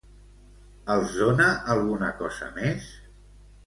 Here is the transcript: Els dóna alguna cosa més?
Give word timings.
Els 0.95 1.13
dóna 1.19 1.51
alguna 1.77 2.11
cosa 2.25 2.53
més? 2.61 2.93